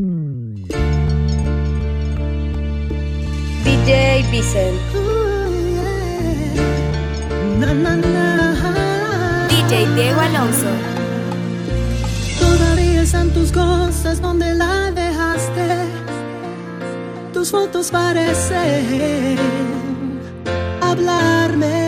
Mm. 0.00 0.54
DJ 3.62 4.24
Vicent. 4.30 4.80
Na, 7.60 7.74
na, 7.74 7.96
na. 7.96 9.48
DJ 9.50 9.86
Diego 9.94 10.20
Alonso. 10.20 10.72
Todavía 12.40 13.02
están 13.02 13.28
tus 13.34 13.52
cosas 13.52 14.22
donde 14.22 14.54
la 14.54 14.90
dejaste. 14.92 15.68
Tus 17.34 17.50
fotos 17.50 17.90
parecen 17.90 19.36
hablarme 20.80 21.81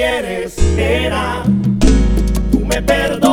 quieres 0.00 0.56
era, 0.78 1.42
tú 2.50 2.60
me 2.60 2.80
perdonas. 2.80 3.29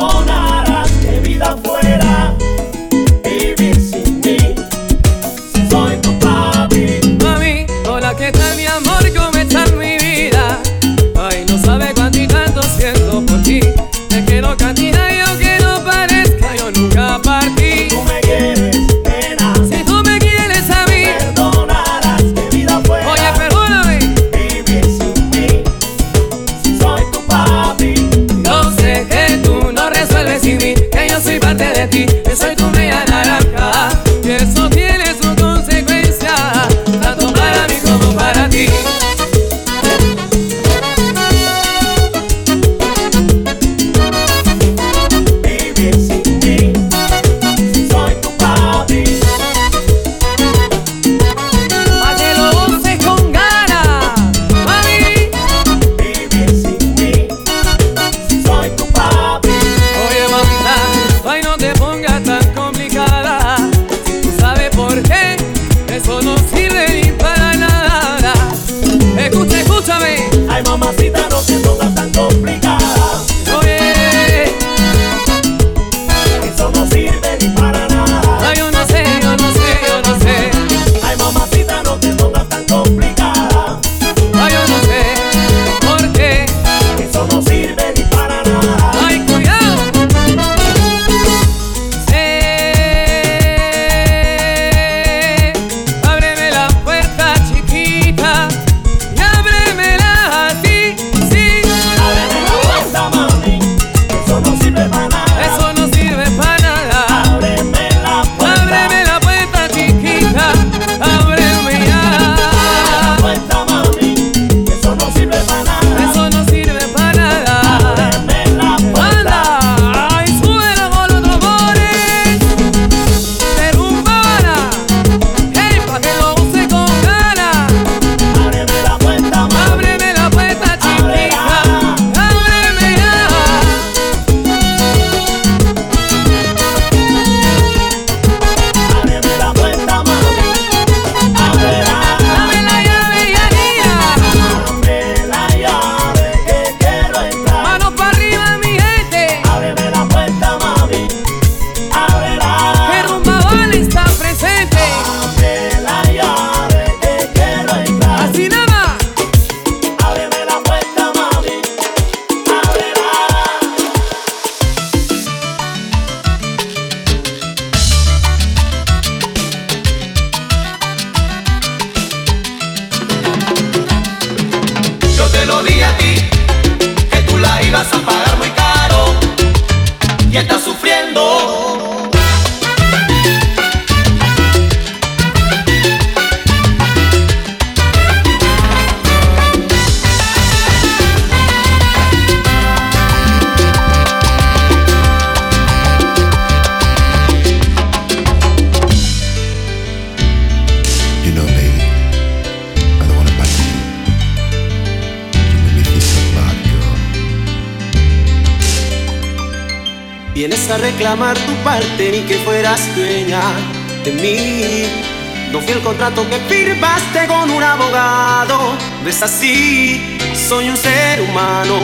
contrato 216.08 216.28
que 216.30 216.54
firmaste 216.54 217.26
con 217.26 217.50
un 217.50 217.62
abogado. 217.62 218.76
No 219.02 219.08
es 219.08 219.22
así, 219.22 220.18
soy 220.48 220.68
un 220.68 220.76
ser 220.76 221.20
humano 221.20 221.80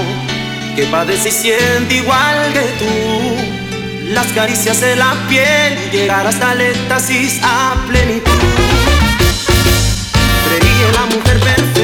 que 0.76 0.84
padece 0.84 1.28
y 1.28 1.32
siente 1.32 1.96
igual 1.96 2.52
que 2.52 2.60
tú. 2.78 4.12
Las 4.12 4.26
caricias 4.28 4.80
de 4.80 4.96
la 4.96 5.14
piel, 5.28 5.90
llegar 5.90 6.26
hasta 6.26 6.52
el 6.52 6.60
éxtasis 6.60 7.40
a 7.42 7.74
plenitud. 7.86 8.30
Creí 10.46 10.82
en 10.86 10.92
la 10.92 11.16
mujer 11.16 11.40
perfecta. 11.40 11.83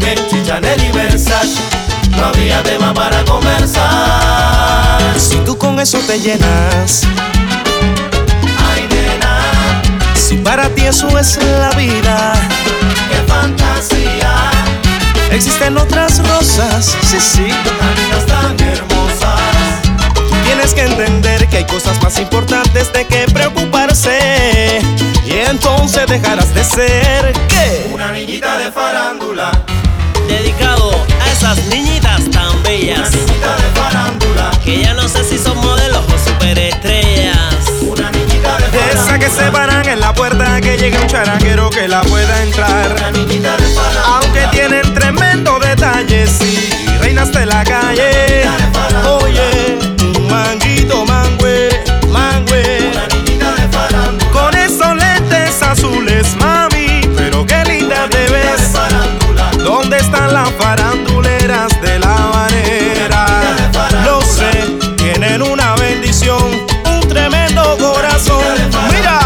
Mango, 0.00 0.06
Givenchy, 0.06 0.42
Chanel 0.46 0.82
y 0.82 0.92
Versace. 0.92 1.60
No 2.16 2.26
había 2.26 2.62
tema 2.62 2.92
para 2.94 3.24
conversar. 3.24 5.00
Si 5.18 5.36
tú 5.38 5.56
con 5.56 5.78
eso 5.80 5.98
te 6.06 6.18
llenas, 6.20 7.02
Ay, 8.72 8.86
nena, 8.88 9.38
si 10.14 10.36
para 10.36 10.68
ti 10.70 10.82
eso 10.86 11.08
es 11.18 11.38
la 11.42 11.70
vida, 11.70 12.32
qué 13.10 13.16
fantasía. 13.32 14.50
existen 15.32 15.76
otras 15.76 16.26
rosas, 16.28 16.96
sí, 17.02 17.18
sí. 17.20 17.46
Amigas 17.80 18.26
tan 18.26 18.60
hermosas. 18.60 19.40
Tienes 20.44 20.74
que 20.74 20.82
entender 20.82 21.48
que 21.48 21.58
hay 21.58 21.64
cosas 21.66 22.00
más 22.02 22.18
importantes 22.18 22.92
de 22.92 23.06
que 23.06 23.26
preocuparse. 23.32 24.80
Y 25.26 25.32
entonces 25.50 26.06
dejarás 26.06 26.54
de 26.54 26.62
ser 26.64 27.32
que 27.48 27.90
Una 27.92 28.12
niñita 28.12 28.56
de 28.58 28.70
farándula. 28.70 29.50
Dedicado 30.28 30.90
a 31.22 31.30
esas 31.32 31.58
niñitas 31.66 32.30
tan 32.30 32.50
Una 32.50 32.62
bellas 32.62 33.10
niñita 33.12 33.56
de 33.56 33.80
farándula. 33.80 34.50
que 34.64 34.80
ya 34.82 34.94
no 34.94 35.08
sé 35.08 35.24
si 35.24 35.38
son 35.38 35.56
modelos 35.58 36.04
o 36.12 36.18
superestrellas. 36.30 37.36
Una 37.82 38.10
niñita 38.10 38.56
de 38.58 38.64
de 38.70 38.78
farándula. 38.78 39.02
esa 39.02 39.18
que 39.18 39.30
se 39.30 39.50
paran 39.50 39.88
en 39.88 40.00
la 40.00 40.12
puerta 40.14 40.60
que 40.60 40.76
llegue 40.76 40.98
un 40.98 41.06
charanguero 41.06 41.70
que 41.70 41.88
la 41.88 42.00
pueda 42.02 42.26
Una 42.34 42.42
entrar. 42.42 43.12
niñita 43.12 43.56
de 43.56 43.66
farándula. 43.74 44.04
Aunque 44.20 44.46
tienen 44.52 44.94
tremendo 44.94 45.58
detalle, 45.58 46.26
sí, 46.26 46.70
reinas 47.00 47.32
de 47.32 47.46
la 47.46 47.64
calle. 47.64 48.44
Oye, 49.22 49.78
un 50.18 50.28
manguito, 50.30 50.63
las 60.34 60.50
faranduleras 60.54 61.80
de 61.80 61.98
la 62.00 62.16
manera? 62.34 63.24
Lo 64.04 64.20
sé, 64.20 64.50
tienen 64.96 65.40
una 65.42 65.76
bendición, 65.76 66.66
un 66.84 67.08
tremendo 67.08 67.62
corazón. 67.78 68.42
Mira, 68.92 69.20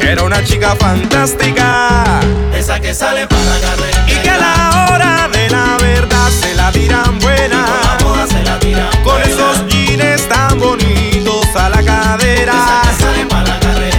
era 0.00 0.22
una 0.22 0.44
chica 0.44 0.76
fantástica 0.76 2.20
Esa 2.54 2.78
que 2.78 2.94
sale 2.94 3.26
para 3.26 3.44
la 3.44 3.58
carretera. 3.60 4.04
y 4.06 4.22
que 4.22 4.30
a 4.30 4.38
la 4.38 4.86
hora 4.92 5.28
de 5.32 5.50
la 5.50 5.76
verdad 5.78 6.28
se 6.30 6.54
la 6.54 6.70
tiran 6.70 7.18
buena. 7.18 7.66
Con 9.02 9.20
esos 9.22 9.66
jeans 9.66 10.28
tan 10.28 10.56
bonitos 10.60 11.46
a 11.56 11.68
la 11.68 11.82
cadera. 11.82 12.82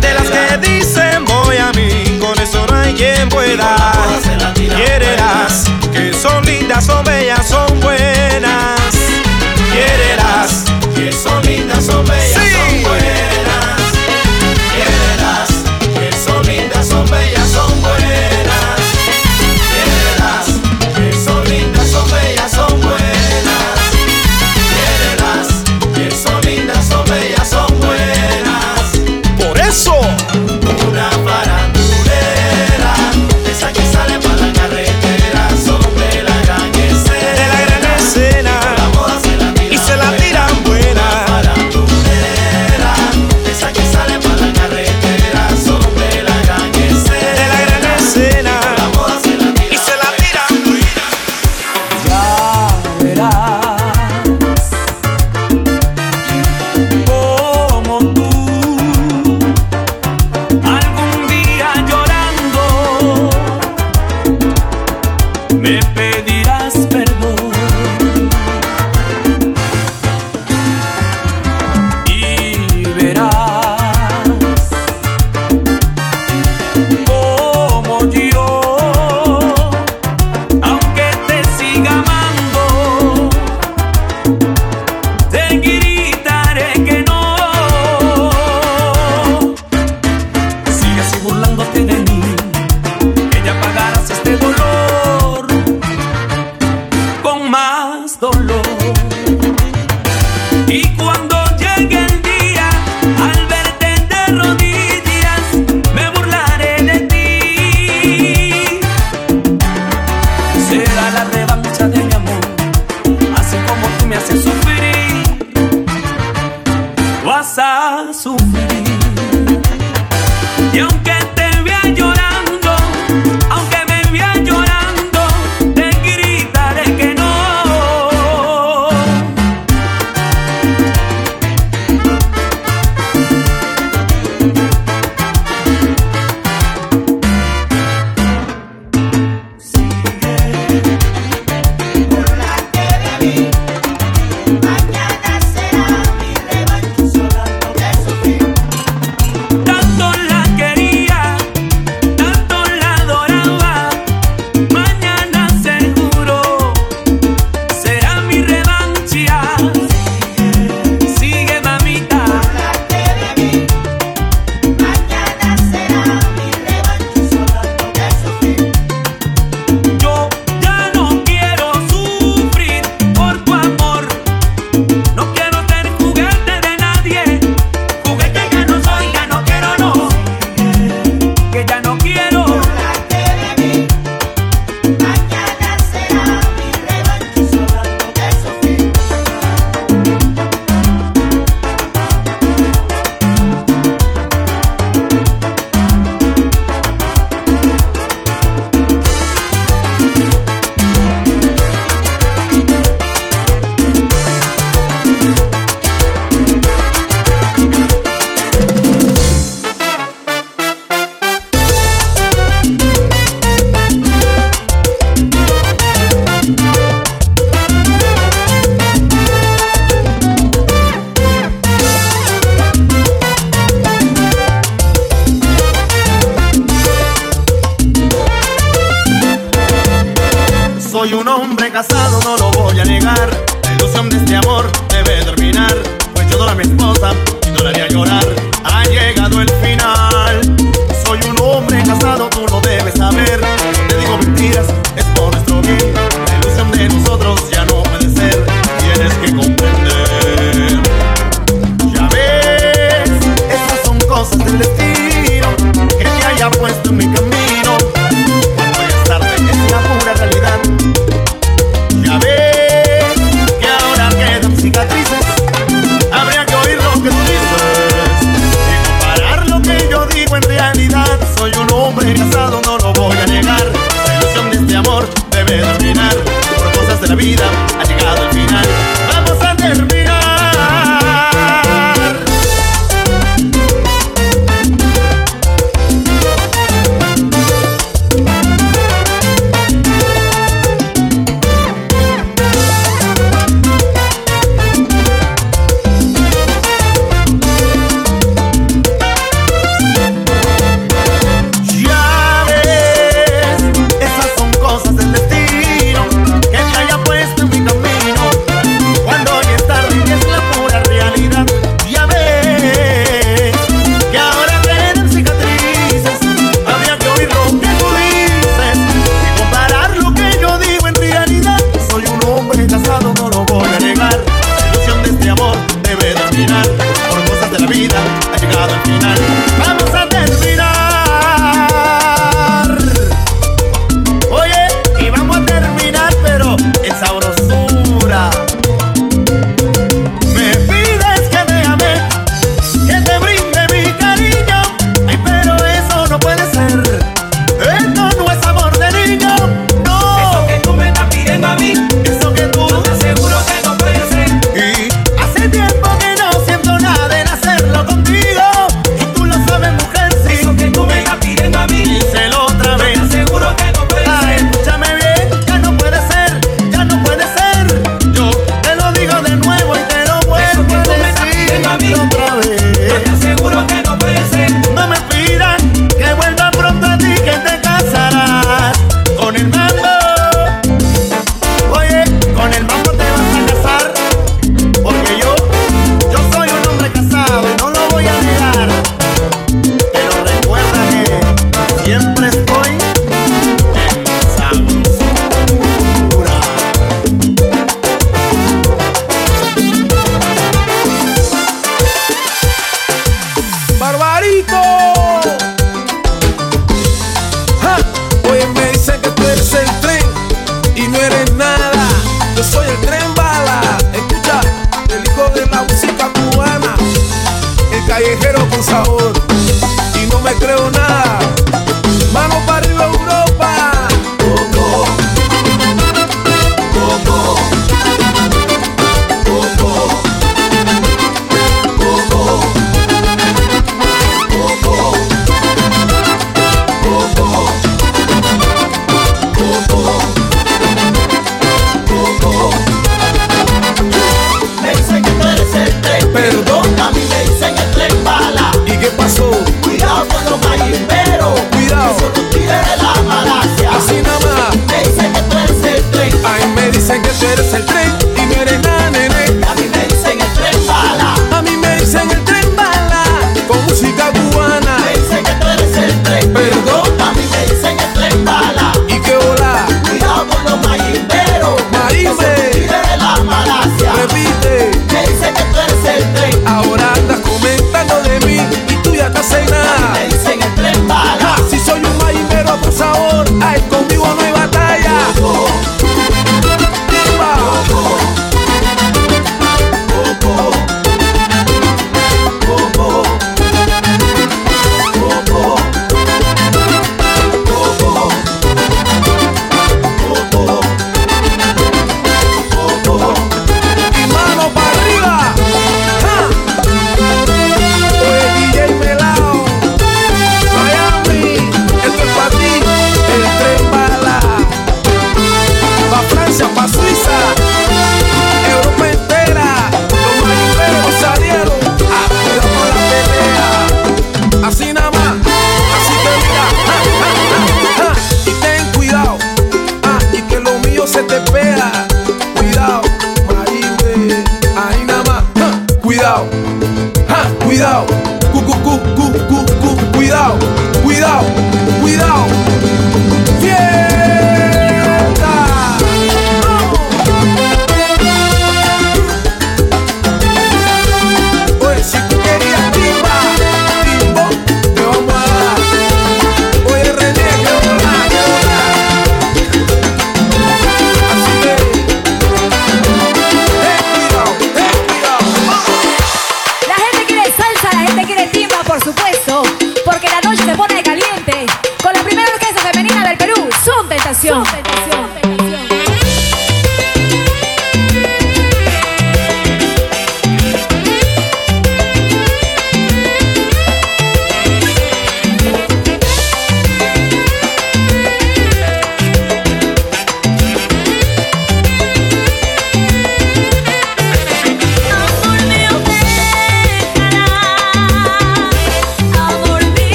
De 0.00 0.14
las 0.14 0.28
que 0.30 0.56
dicen 0.66 1.26
voy 1.26 1.58
a 1.58 1.70
mí, 1.72 2.18
con 2.18 2.38
eso 2.40 2.66
no 2.66 2.74
hay 2.74 2.94
quien 2.94 3.28
pueda. 3.28 3.76
Son 6.20 6.44
lindas, 6.44 6.84
son 6.84 7.02
bellas, 7.04 7.48
son 7.48 7.80
buenas. 7.80 8.79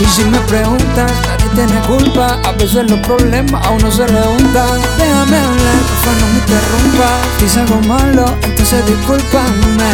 Y 0.00 0.04
si 0.04 0.24
me 0.24 0.38
preguntas, 0.40 1.10
nadie 1.26 1.48
tiene 1.54 1.80
culpa. 1.86 2.38
A 2.44 2.52
veces 2.52 2.88
los 2.88 3.00
problemas 3.00 3.64
a 3.66 3.70
uno 3.70 3.90
se 3.90 4.06
le 4.06 4.20
juntan. 4.22 4.80
Déjame 4.96 5.36
hablar, 5.36 5.78
porfa, 5.88 6.12
no 6.20 6.26
me 6.32 6.38
interrumpas. 6.38 7.18
Si 7.38 7.48
salgo 7.48 7.80
malo, 7.88 8.24
entonces 8.42 8.86
discúlpame. 8.86 9.90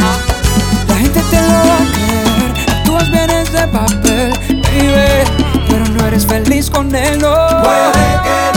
La 0.88 0.96
gente 0.96 1.20
te 1.30 1.40
lo 1.40 1.48
va 1.48 1.76
a 1.76 1.92
creer. 1.92 2.78
Actúas 2.78 3.10
bien 3.10 3.28
de 3.28 3.68
papel, 3.68 4.30
baby. 4.62 5.64
Pero 5.68 5.84
no 5.86 6.06
eres 6.06 6.26
feliz 6.26 6.68
con 6.68 6.94
él, 6.94 7.18
no. 7.20 7.34
Puede 7.62 7.92
que 8.24 8.53